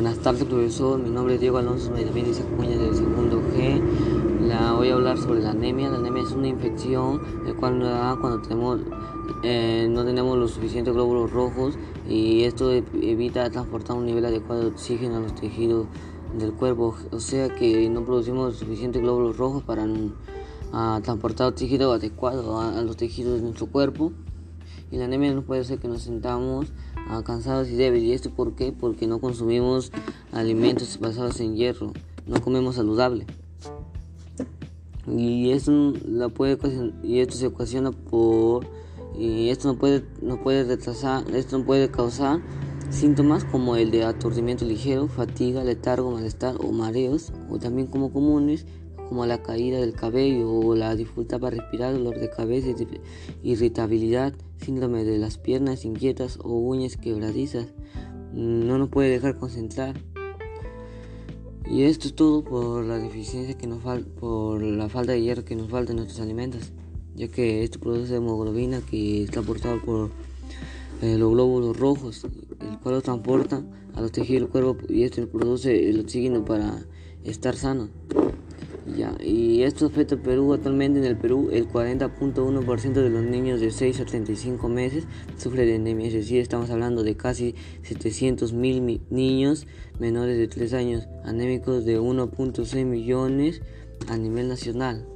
[0.00, 0.98] Buenas tardes, profesor.
[0.98, 3.82] Mi nombre es Diego Alonso Medellín y Cuña del segundo G.
[4.48, 5.90] La voy a hablar sobre la anemia.
[5.90, 8.80] La anemia es una infección el cual da cuando tenemos,
[9.42, 11.74] eh, no tenemos los suficientes glóbulos rojos
[12.08, 15.86] y esto evita transportar un nivel adecuado de oxígeno a los tejidos
[16.38, 16.96] del cuerpo.
[17.10, 19.86] O sea que no producimos suficientes glóbulos rojos para
[21.02, 24.12] transportar oxígeno adecuado a los tejidos de nuestro cuerpo
[24.90, 26.72] y la anemia no puede ser que nos sentamos
[27.24, 28.08] cansados y débiles.
[28.08, 28.72] ¿Y esto por qué?
[28.72, 29.92] Porque no consumimos
[30.32, 31.92] alimentos basados en hierro,
[32.26, 33.26] no comemos saludable.
[35.06, 36.58] Y esto, la puede,
[37.02, 38.66] y esto se ocasiona por
[39.18, 42.40] y esto no puede, no puede retrasar, esto no puede causar
[42.90, 48.66] síntomas como el de aturdimiento ligero, fatiga, letargo, malestar o mareos, o también como comunes
[49.10, 52.68] como la caída del cabello o la dificultad para respirar, dolor de cabeza,
[53.42, 54.32] irritabilidad,
[54.64, 57.66] síndrome de las piernas inquietas o uñas quebradizas.
[58.32, 60.00] No nos puede dejar concentrar.
[61.68, 65.44] Y esto es todo por la deficiencia que nos falta, por la falta de hierro
[65.44, 66.72] que nos falta en nuestros alimentos,
[67.16, 70.10] ya que esto produce hemoglobina que está aportado por
[71.02, 72.24] eh, los glóbulos rojos,
[72.60, 73.64] el cual lo transporta
[73.96, 76.86] a los tejidos del cuerpo y esto produce el oxígeno para
[77.24, 77.88] estar sano.
[78.96, 80.52] Ya, y esto afecta al Perú.
[80.52, 85.66] Actualmente en el Perú el 40.1% de los niños de 6 a 35 meses sufren
[85.66, 86.08] de anemia.
[86.08, 89.66] Es decir, estamos hablando de casi 700 mil niños
[89.98, 93.60] menores de 3 años anémicos de 1.6 millones
[94.08, 95.06] a nivel nacional.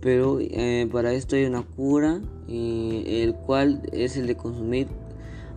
[0.00, 4.88] Pero eh, para esto hay una cura, y el cual es el de consumir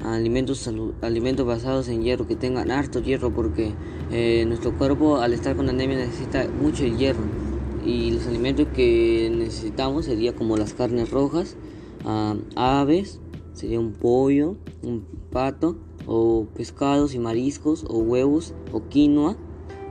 [0.04, 0.70] alimentos,
[1.02, 3.74] alimentos basados en hierro, que tengan harto hierro, porque
[4.12, 7.24] eh, nuestro cuerpo al estar con anemia necesita mucho hierro.
[7.86, 11.56] Y los alimentos que necesitamos sería como las carnes rojas,
[12.56, 13.20] aves,
[13.54, 19.38] sería un pollo, un pato, o pescados y mariscos, o huevos, o quinoa,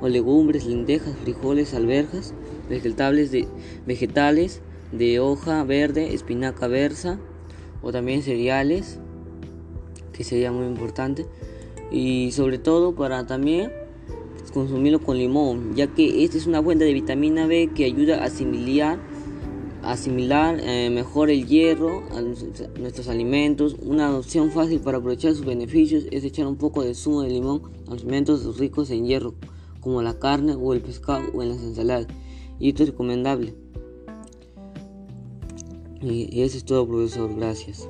[0.01, 2.35] o legumbres, lentejas, frijoles, alberjas,
[2.69, 3.47] vegetales de,
[3.87, 4.61] vegetales
[4.93, 7.19] de hoja verde, espinaca versa,
[7.83, 8.99] o también cereales,
[10.15, 11.27] que sería muy importante.
[11.91, 13.71] Y sobre todo para también
[14.53, 18.27] consumirlo con limón, ya que esta es una fuente de vitamina B que ayuda a
[18.27, 18.99] asimilar,
[19.83, 22.23] asimilar eh, mejor el hierro a
[22.81, 23.77] nuestros alimentos.
[23.83, 27.63] Una opción fácil para aprovechar sus beneficios es echar un poco de zumo de limón
[27.89, 29.35] a los alimentos ricos en hierro,
[29.81, 32.07] como la carne o el pescado o en las ensaladas.
[32.61, 33.55] Y esto es recomendable.
[36.01, 37.35] Y eso es todo, profesor.
[37.35, 37.89] Gracias.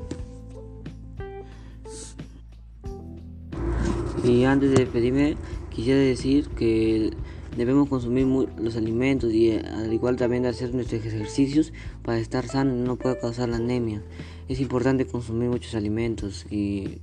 [4.24, 5.36] Y antes de despedirme,
[5.70, 7.10] quisiera decir que
[7.56, 8.26] debemos consumir
[8.56, 13.18] los alimentos y al igual también hacer nuestros ejercicios para estar sanos y no pueda
[13.18, 14.02] causar la anemia.
[14.48, 17.02] Es importante consumir muchos alimentos y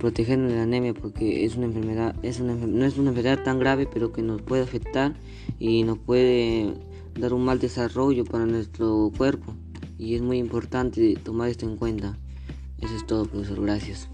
[0.00, 3.58] protegernos de la anemia porque es una enfermedad, es una, no es una enfermedad tan
[3.58, 5.14] grave pero que nos puede afectar
[5.58, 6.74] y nos puede
[7.18, 9.54] dar un mal desarrollo para nuestro cuerpo
[9.98, 12.16] y es muy importante tomar esto en cuenta.
[12.80, 13.60] Eso es todo, profesor.
[13.62, 14.08] Gracias.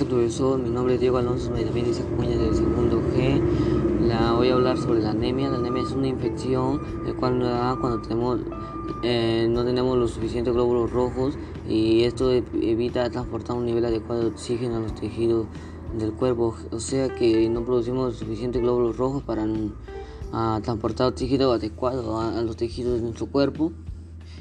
[0.00, 0.58] Tardes, profesor.
[0.58, 3.38] Mi nombre es Diego Alonso Medellín y Cuña del segundo G.
[4.00, 5.50] La voy a hablar sobre la anemia.
[5.50, 8.40] La anemia es una infección el cual da cuando tenemos,
[9.02, 11.34] eh, no tenemos los suficientes glóbulos rojos
[11.68, 15.46] y esto evita transportar un nivel adecuado de oxígeno a los tejidos
[15.98, 16.56] del cuerpo.
[16.70, 19.46] O sea que no producimos suficientes glóbulos rojos para
[20.62, 23.72] transportar oxígeno adecuado a los tejidos de nuestro cuerpo.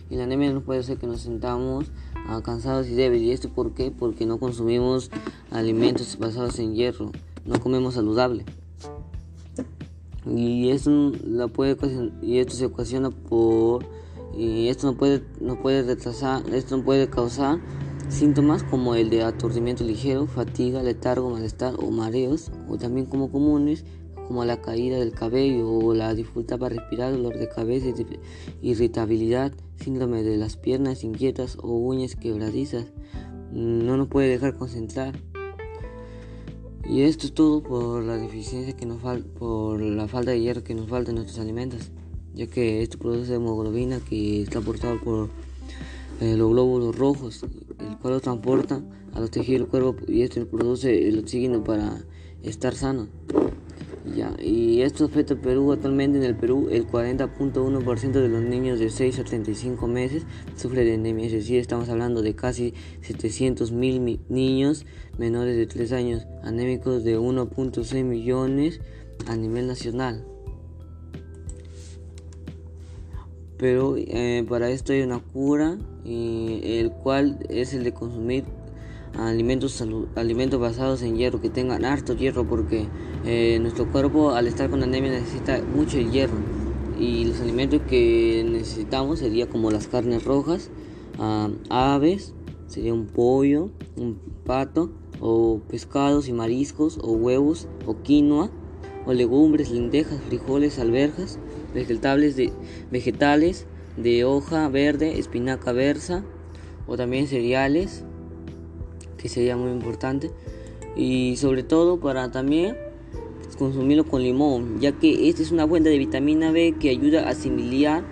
[0.09, 1.91] Y la anemia no puede ser que nos sentamos
[2.43, 3.27] cansados y débiles.
[3.27, 3.91] ¿Y esto por qué?
[3.91, 5.11] Porque no consumimos
[5.51, 7.11] alimentos basados en hierro,
[7.45, 8.45] no comemos saludable.
[10.25, 11.77] Y esto, la puede,
[12.21, 13.85] y esto se ocasiona por
[14.37, 17.59] y esto no puede, no puede retrasar, esto no puede causar
[18.09, 23.85] síntomas como el de aturdimiento ligero, fatiga, letargo, malestar o mareos, o también como comunes
[24.29, 27.87] como la caída del cabello o la dificultad para respirar, dolor de cabeza,
[28.61, 29.51] irritabilidad,
[29.83, 32.85] síndrome de las piernas inquietas o uñas quebradizas.
[33.51, 35.19] No nos puede dejar concentrar.
[36.87, 40.63] Y esto es todo por la deficiencia que nos falta, por la falta de hierro
[40.63, 41.89] que nos falta en nuestros alimentos,
[42.35, 45.29] ya que esto produce hemoglobina que está aportado por
[46.21, 47.43] eh, los glóbulos rojos,
[47.79, 52.05] el cual lo transporta a los tejidos del cuerpo y esto produce el oxígeno para
[52.43, 53.07] estar sano.
[54.15, 55.71] Ya, y esto afecta al Perú.
[55.71, 60.25] Actualmente en el Perú el 40.1% de los niños de 6 a 35 meses
[60.55, 61.25] sufren de anemia.
[61.25, 64.85] Es decir, estamos hablando de casi 700 mil niños
[65.17, 68.79] menores de 3 años anémicos de 1.6 millones
[69.27, 70.25] a nivel nacional.
[73.57, 78.45] Pero eh, para esto hay una cura, el cual es el de consumir
[79.17, 79.83] alimentos,
[80.15, 82.87] alimentos basados en hierro, que tengan harto hierro, porque
[83.25, 86.37] eh, nuestro cuerpo al estar con anemia necesita mucho hierro.
[86.99, 90.69] Y los alimentos que necesitamos serían como las carnes rojas,
[91.17, 92.33] ah, aves,
[92.67, 98.49] sería un pollo, un pato, o pescados y mariscos, o huevos, o quinoa,
[99.05, 101.39] o legumbres, lentejas, frijoles, alberjas,
[101.73, 102.51] vegetales de,
[102.91, 103.65] vegetales
[103.97, 106.23] de hoja verde, espinaca versa,
[106.87, 108.03] o también cereales,
[109.17, 110.31] que sería muy importante.
[110.95, 112.75] Y sobre todo para también
[113.59, 117.31] consumirlo con limón, ya que esta es una fuente de vitamina B que ayuda a
[117.31, 118.03] asimilar,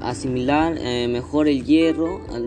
[0.00, 2.38] asimilar eh, mejor el hierro a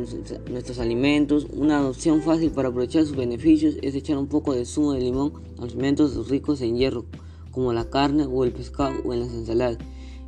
[0.50, 1.46] nuestros alimentos.
[1.54, 5.34] Una opción fácil para aprovechar sus beneficios es echar un poco de zumo de limón
[5.60, 7.06] a alimentos ricos en hierro,
[7.52, 9.78] como la carne o el pescado o en las ensaladas.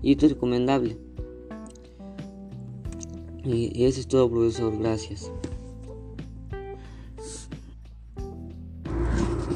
[0.03, 0.97] Y esto es recomendable.
[3.43, 4.77] Y eso es todo, profesor.
[4.77, 5.31] Gracias.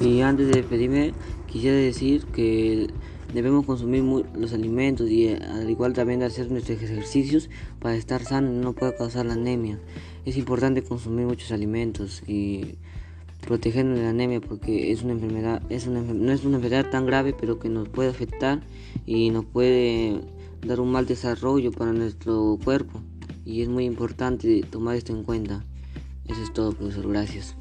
[0.01, 1.13] Y antes de despedirme,
[1.51, 2.87] quisiera decir que
[3.33, 4.03] debemos consumir
[4.35, 7.49] los alimentos y al igual también hacer nuestros ejercicios
[7.79, 9.79] para estar sano y no pueda causar la anemia.
[10.25, 12.75] Es importante consumir muchos alimentos y
[13.45, 17.05] protegernos de la anemia porque es una enfermedad, es una, no es una enfermedad tan
[17.05, 18.61] grave pero que nos puede afectar
[19.05, 20.21] y nos puede
[20.65, 23.01] dar un mal desarrollo para nuestro cuerpo
[23.45, 25.65] y es muy importante tomar esto en cuenta.
[26.27, 27.09] Eso es todo, profesor.
[27.09, 27.60] Gracias.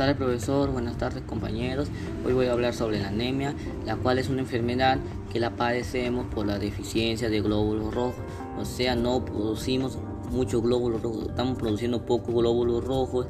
[0.00, 1.88] Tardes profesor, buenas tardes compañeros.
[2.24, 3.54] Hoy voy a hablar sobre la anemia,
[3.84, 4.96] la cual es una enfermedad
[5.30, 8.24] que la padecemos por la deficiencia de glóbulos rojos.
[8.58, 9.98] O sea, no producimos
[10.30, 13.26] muchos glóbulos rojos, estamos produciendo pocos glóbulos rojos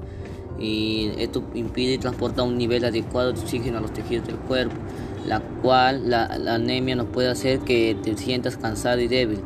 [0.60, 4.76] y esto impide transportar un nivel adecuado de oxígeno a los tejidos del cuerpo,
[5.26, 9.40] la cual la, la anemia nos puede hacer que te sientas cansado y débil.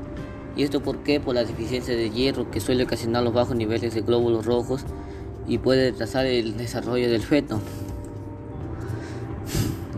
[0.57, 1.21] ¿Y esto por qué?
[1.21, 4.85] Por la deficiencia de hierro que suele ocasionar los bajos niveles de glóbulos rojos
[5.47, 7.61] y puede retrasar el desarrollo del feto.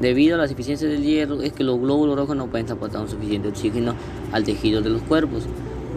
[0.00, 3.08] Debido a la deficiencia del hierro es que los glóbulos rojos no pueden transportar un
[3.08, 3.94] suficiente oxígeno
[4.32, 5.44] al tejido de los cuerpos.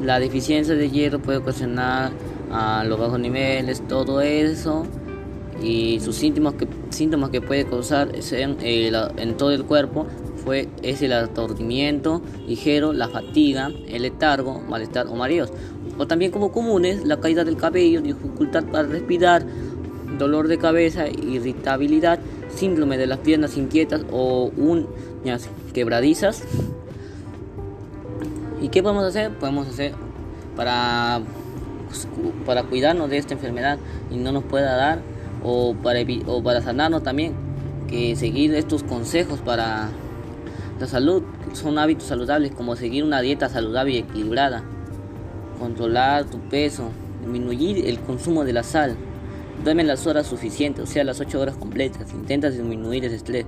[0.04, 2.12] La deficiencia de hierro puede ocasionar
[2.52, 4.86] a los bajos niveles, todo eso
[5.62, 10.08] y sus síntomas que, síntomas que puede causar eh, en todo el cuerpo
[10.50, 15.52] fue, es el aturdimiento ligero, la fatiga, el letargo, malestar o mareos
[16.00, 19.46] o también como comunes la caída del cabello, dificultad para respirar,
[20.18, 22.20] dolor de cabeza, irritabilidad,
[22.56, 26.44] síndrome de las piernas inquietas o uñas quebradizas.
[28.60, 29.38] ¿Y qué podemos hacer?
[29.38, 29.94] Podemos hacer
[30.56, 31.22] para,
[32.48, 33.78] para cuidarnos de esta enfermedad
[34.10, 35.00] y no nos pueda dar
[35.44, 37.34] o para, o para sanarnos también,
[37.88, 39.90] que seguir estos consejos para
[40.80, 44.64] la salud son hábitos saludables como seguir una dieta saludable y equilibrada
[45.60, 48.96] controlar tu peso, disminuir el consumo de la sal,
[49.64, 53.46] duerme las horas suficientes, o sea, las 8 horas completas, intenta disminuir el estrés,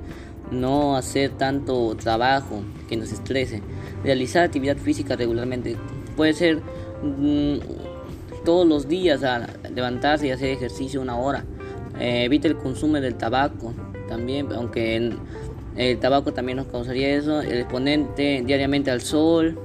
[0.52, 3.62] no hacer tanto trabajo que nos estrese,
[4.04, 5.78] realizar actividad física regularmente,
[6.18, 6.62] puede ser
[7.02, 7.60] mm,
[8.44, 11.46] todos los días a levantarse y hacer ejercicio una hora,
[11.98, 13.74] eh, evita el consumo del tabaco,
[14.10, 15.14] también, aunque
[15.76, 19.58] el tabaco también nos causaría eso, el exponente diariamente al sol,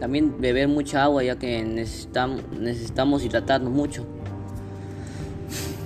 [0.00, 4.04] también beber mucha agua ya que necesitamos, hidratarnos mucho.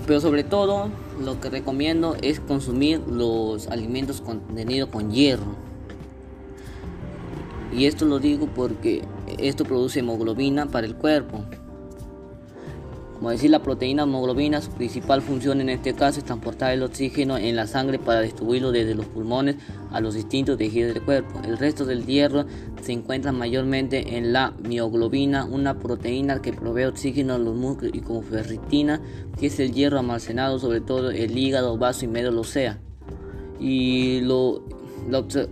[0.07, 0.90] Pero sobre todo
[1.23, 5.54] lo que recomiendo es consumir los alimentos contenidos con hierro.
[7.73, 9.02] Y esto lo digo porque
[9.38, 11.45] esto produce hemoglobina para el cuerpo.
[13.23, 17.38] Como decir, la proteína hemoglobina, su principal función en este caso es transportar el oxígeno
[17.38, 19.59] en la sangre para distribuirlo desde los pulmones
[19.93, 21.41] a los distintos tejidos del cuerpo.
[21.45, 22.47] El resto del hierro
[22.81, 28.00] se encuentra mayormente en la mioglobina, una proteína que provee oxígeno a los músculos y
[28.00, 29.00] como ferritina,
[29.38, 32.81] que es el hierro almacenado sobre todo el hígado, vaso y medio sea.
[33.61, 34.21] y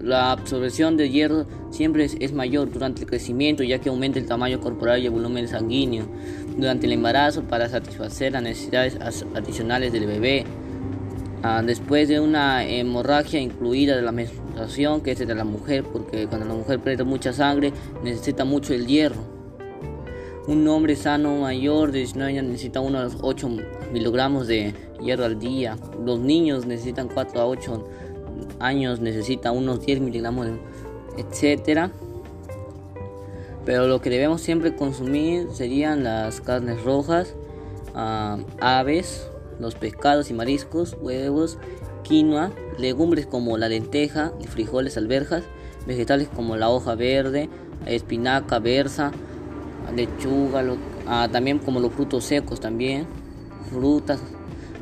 [0.01, 4.61] la, absorción de hierro siempre es, mayor durante el crecimiento ya que aumenta el tamaño
[4.61, 6.07] corporal y el volumen sanguíneo
[6.61, 8.99] durante el embarazo para satisfacer las necesidades
[9.35, 10.45] adicionales del bebé.
[11.43, 16.27] Ah, después de una hemorragia incluida de la menstruación, que es de la mujer, porque
[16.27, 17.73] cuando la mujer pierde mucha sangre
[18.05, 19.41] necesita mucho el hierro.
[20.47, 23.49] Un hombre sano mayor de 19 años necesita unos 8
[23.93, 25.77] miligramos de hierro al día.
[26.05, 27.89] Los niños necesitan 4 a 8
[28.59, 30.49] años, necesitan unos 10 miligramos,
[31.17, 31.91] etcétera.
[33.71, 37.37] Pero lo que debemos siempre consumir serían las carnes rojas,
[37.95, 41.57] ah, aves, los pescados y mariscos, huevos,
[42.03, 45.45] quinoa, legumbres como la lenteja frijoles alberjas,
[45.87, 47.49] vegetales como la hoja verde,
[47.87, 49.13] espinaca, berza,
[49.95, 50.65] lechuga,
[51.07, 53.07] ah, también como los frutos secos también,
[53.71, 54.19] frutas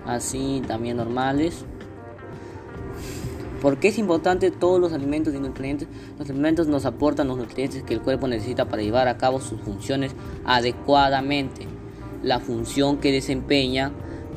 [0.07, 1.67] así también normales.
[3.61, 5.89] ¿Por qué es importante todos los alimentos y nutrientes?
[6.19, 9.61] Los alimentos nos aportan los nutrientes que el cuerpo necesita para llevar a cabo sus
[9.61, 11.67] funciones adecuadamente.
[12.23, 13.93] La función que desempeña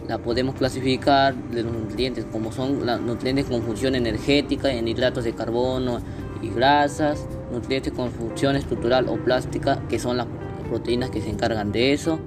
[0.08, 5.24] la podemos clasificar de los nutrientes como son los nutrientes con función energética, en hidratos
[5.24, 6.00] de carbono
[6.42, 10.28] y grasas, nutrientes con función estructural o plástica, que son las
[10.68, 12.20] proteínas que se encargan de eso.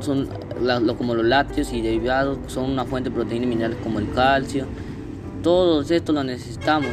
[0.00, 0.28] son
[0.96, 4.66] como los lácteos y derivados son una fuente de proteínas y minerales como el calcio.
[5.42, 6.90] Todos estos los necesitamos.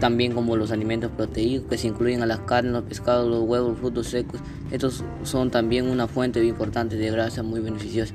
[0.00, 3.70] También como los alimentos proteicos que se incluyen a las carnes, los pescados, los huevos,
[3.70, 4.40] los frutos secos.
[4.70, 8.14] Estos son también una fuente importante de grasa muy beneficiosa.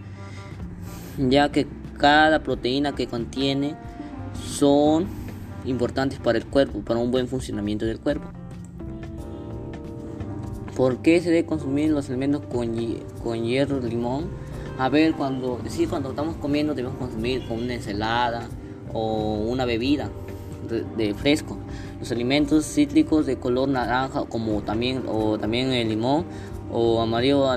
[1.18, 3.76] Ya que cada proteína que contiene
[4.46, 5.08] son
[5.66, 8.32] importantes para el cuerpo, para un buen funcionamiento del cuerpo.
[10.76, 12.76] ¿Por qué se debe consumir los alimentos con,
[13.24, 14.28] con hierro, limón?
[14.78, 18.48] A ver, cuando, decir, cuando estamos comiendo debemos consumir con una ensalada
[18.92, 20.10] o una bebida
[20.98, 21.58] de, fresco.
[22.00, 26.26] Los alimentos cítricos de color naranja como también o también el limón
[26.72, 27.48] o amarillo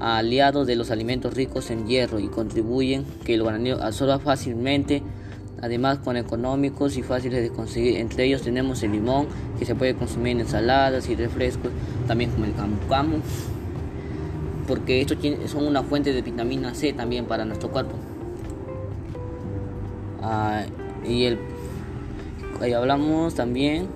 [0.00, 5.02] aliados de los alimentos ricos en hierro y contribuyen que el organismo absorba fácilmente
[5.64, 7.96] además con económicos y fáciles de conseguir.
[7.96, 9.28] Entre ellos tenemos el limón,
[9.58, 11.70] que se puede consumir en ensaladas y refrescos,
[12.06, 13.16] también como el camu camu,
[14.68, 15.16] porque estos
[15.46, 17.94] son una fuente de vitamina C también para nuestro cuerpo.
[20.20, 20.64] Ah,
[21.06, 21.38] y el,
[22.60, 23.86] ahí hablamos también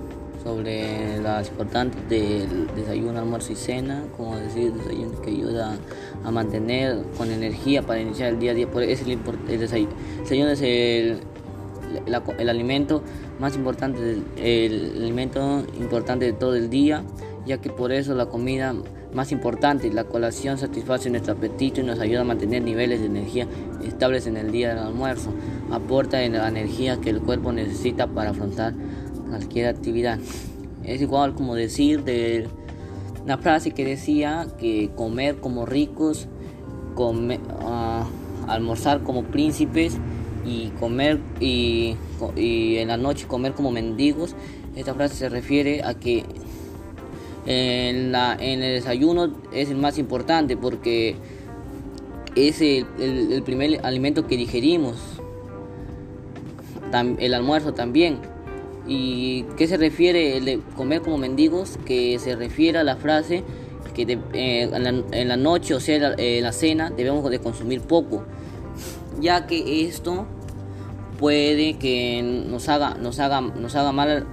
[0.42, 5.76] sobre las importantes del desayuno, almuerzo y cena, como decir, desayuno que ayuda
[6.24, 8.70] a mantener con energía para iniciar el día a día.
[8.70, 11.20] Por es el, el desayuno, el desayuno es el
[12.06, 13.02] el, alimento
[13.38, 17.04] más importante, el alimento importante de todo el día,
[17.46, 18.74] ya que por eso la comida
[19.12, 23.46] más importante, la colación satisface nuestro apetito y nos ayuda a mantener niveles de energía
[23.84, 25.32] estables en el día del almuerzo,
[25.70, 28.74] aporta la energía que el cuerpo necesita para afrontar
[29.28, 30.18] cualquier actividad.
[30.84, 32.48] Es igual como decir de
[33.24, 36.28] una frase que decía que comer como ricos,
[36.94, 38.06] comer, ah,
[38.46, 39.98] almorzar como príncipes
[40.48, 41.96] y comer y,
[42.36, 44.34] en la noche comer como mendigos.
[44.74, 46.24] Esta frase se refiere a que
[47.46, 51.16] en, la, en el desayuno es el más importante porque
[52.34, 54.96] es el, primer alimento que digerimos.
[57.18, 58.18] el almuerzo también.
[58.86, 61.78] ¿Y qué se refiere el de comer como mendigos?
[61.84, 63.44] Que se refiere a la frase
[63.94, 64.70] que eh,
[65.12, 68.24] en, la, noche, o sea, en la cena, debemos de consumir poco
[69.20, 70.26] ya que esto
[71.18, 74.26] puede que nos haga, nos haga, nos haga mal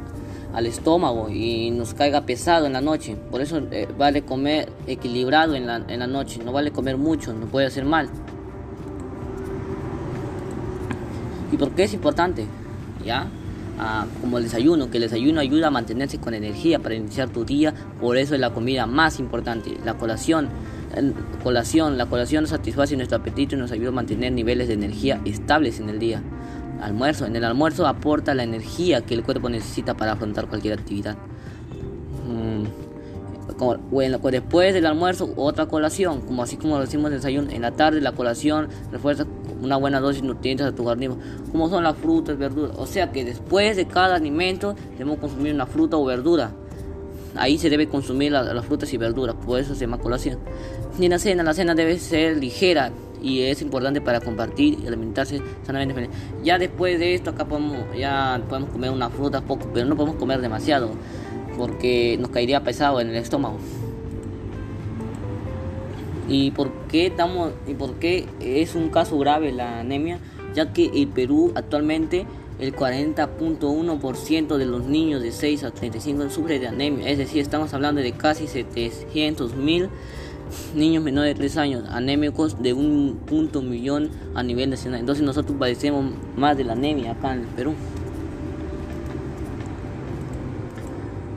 [0.54, 3.18] al estómago y nos caiga pesado en la noche.
[3.30, 7.34] Por eso eh, vale comer equilibrado en la, en la noche, no vale comer mucho,
[7.34, 8.10] no puede hacer mal.
[11.52, 12.46] ¿Y por qué es importante?
[13.04, 13.28] ¿Ya?
[13.78, 17.44] Ah, como el desayuno, que el desayuno ayuda a mantenerse con energía para iniciar tu
[17.44, 19.78] día, por eso es la comida más importante.
[19.84, 20.50] La colación
[21.44, 21.98] colación.
[21.98, 25.90] La colación satisface nuestro apetito y nos ayuda a mantener niveles de energía estables en
[25.90, 26.22] el día.
[26.82, 27.26] Almuerzo.
[27.26, 31.18] En el almuerzo aporta la energía que el cuerpo necesita para afrontar cualquier actividad.
[32.28, 37.52] Mm, como, bueno, después del almuerzo, otra colación, como así como lo decimos en desayuno.
[37.52, 39.26] En la tarde, la colación refuerza
[39.62, 41.18] una buena dosis de nutrientes a tu organismo,
[41.52, 42.76] como son las frutas, verduras.
[42.78, 46.52] O sea que después de cada alimento debemos consumir una fruta o verdura
[47.36, 50.40] ahí se debe consumir las frutas y verduras, por eso se llama colación.
[51.00, 52.92] Y la cena, la cena debe ser ligera
[53.26, 56.10] y es importante para compartir y alimentarse sanamente.
[56.44, 60.18] Ya después de esto acá podemos, ya podemos comer una fruta poco, pero no podemos
[60.18, 60.92] comer demasiado
[61.58, 63.58] porque nos caería pesado en el estómago.
[66.30, 70.20] ¿Y por qué estamos y por qué es un caso grave la anemia?
[70.54, 72.28] Ya que el Perú actualmente
[72.60, 77.74] el 40.1% de los niños de 6 a 35 sufren de anemia, es decir, estamos
[77.74, 79.90] hablando de casi 700 mil
[80.76, 85.00] niños menores de 3 años anémicos de un punto millón a nivel nacional.
[85.00, 87.74] Entonces nosotros padecemos más de la anemia acá en el Perú.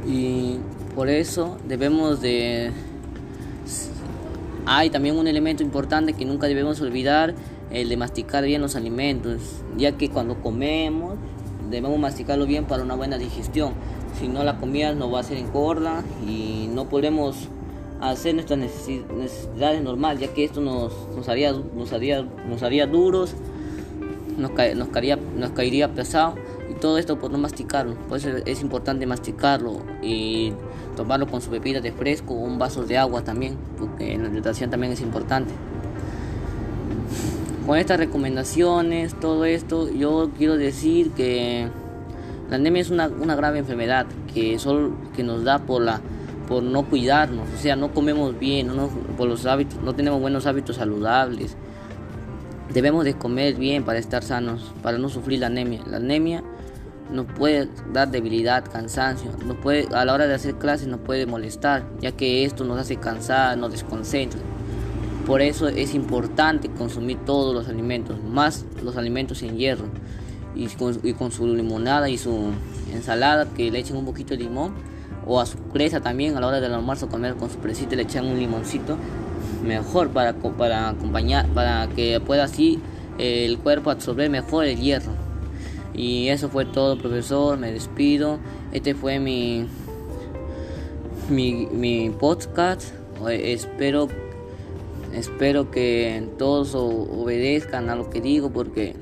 [0.06, 0.56] Y
[0.94, 2.72] por eso debemos de...
[4.66, 7.34] Hay también un elemento importante que nunca debemos olvidar,
[7.70, 11.16] el de masticar bien los alimentos, ya que cuando comemos
[11.70, 13.72] debemos masticarlo bien para una buena digestión.
[14.18, 17.48] Si no, la comida nos va a hacer engorda y no podemos
[18.00, 23.34] hacer nuestras necesidades normales, ya que esto nos, nos, haría, nos, haría, nos haría duros,
[24.36, 26.34] nos, nos, caería, nos caería pesado
[26.70, 27.94] y todo esto por no masticarlo.
[28.08, 30.52] Por eso es importante masticarlo y
[30.96, 34.70] tomarlo con su bebida de fresco o un vaso de agua también, porque la hidratación
[34.70, 35.52] también es importante.
[37.66, 41.68] Con estas recomendaciones, todo esto, yo quiero decir que
[42.48, 46.00] la anemia es una, una grave enfermedad que, solo, que nos da por la
[46.48, 48.88] por no cuidarnos, o sea, no comemos bien, no
[49.18, 51.56] por los hábitos, no tenemos buenos hábitos saludables.
[52.72, 55.82] Debemos de comer bien para estar sanos, para no sufrir la anemia.
[55.86, 56.42] La anemia
[57.12, 61.26] nos puede dar debilidad, cansancio, nos puede, a la hora de hacer clases nos puede
[61.26, 64.40] molestar, ya que esto nos hace cansar, nos desconcentra.
[65.26, 69.84] Por eso es importante consumir todos los alimentos, más los alimentos en hierro,
[70.54, 72.52] y con, y con su limonada y su
[72.90, 74.72] ensalada que le echen un poquito de limón
[75.28, 78.02] o a su presa también a la hora del almuerzo comer con su presita le
[78.02, 78.96] echan un limoncito
[79.62, 82.80] mejor para, para acompañar para que pueda así
[83.18, 85.12] el cuerpo absorber mejor el hierro.
[85.94, 88.38] Y eso fue todo profesor me despido.
[88.72, 89.66] Este fue mi
[91.28, 92.92] mi, mi podcast.
[93.28, 94.08] Espero
[95.14, 98.94] espero que todos obedezcan a lo que digo porque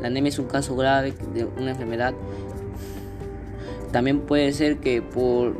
[0.00, 2.14] la anemia es un caso grave de una enfermedad
[3.92, 5.54] también puede ser que por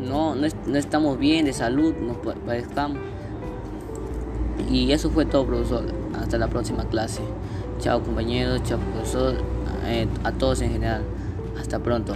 [0.00, 2.98] no, no, estamos bien de salud, nos padezcamos.
[4.70, 5.84] Y eso fue todo, profesor.
[6.14, 7.22] Hasta la próxima clase.
[7.78, 8.62] Chao, compañeros.
[8.64, 9.34] Chao, profesor.
[9.86, 11.02] Eh, a todos en general.
[11.58, 12.14] Hasta pronto.